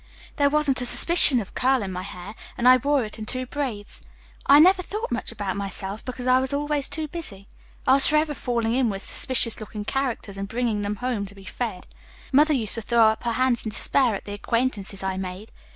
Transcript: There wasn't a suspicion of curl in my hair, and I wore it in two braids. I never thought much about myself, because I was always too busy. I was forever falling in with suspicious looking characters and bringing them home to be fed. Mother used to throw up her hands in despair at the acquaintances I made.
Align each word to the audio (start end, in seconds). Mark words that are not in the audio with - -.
There 0.37 0.49
wasn't 0.49 0.81
a 0.81 0.85
suspicion 0.87 1.39
of 1.39 1.53
curl 1.53 1.83
in 1.83 1.91
my 1.91 2.01
hair, 2.01 2.33
and 2.57 2.67
I 2.67 2.77
wore 2.77 3.03
it 3.03 3.19
in 3.19 3.27
two 3.27 3.45
braids. 3.45 4.01
I 4.47 4.57
never 4.57 4.81
thought 4.81 5.11
much 5.11 5.31
about 5.31 5.55
myself, 5.55 6.03
because 6.03 6.25
I 6.25 6.39
was 6.39 6.51
always 6.51 6.89
too 6.89 7.07
busy. 7.07 7.47
I 7.85 7.93
was 7.93 8.07
forever 8.07 8.33
falling 8.33 8.73
in 8.73 8.89
with 8.89 9.05
suspicious 9.05 9.59
looking 9.59 9.85
characters 9.85 10.39
and 10.39 10.47
bringing 10.47 10.81
them 10.81 10.95
home 10.95 11.27
to 11.27 11.35
be 11.35 11.45
fed. 11.45 11.85
Mother 12.33 12.55
used 12.55 12.73
to 12.73 12.81
throw 12.81 13.09
up 13.09 13.25
her 13.25 13.33
hands 13.33 13.63
in 13.63 13.69
despair 13.69 14.15
at 14.15 14.25
the 14.25 14.33
acquaintances 14.33 15.03
I 15.03 15.17
made. 15.17 15.51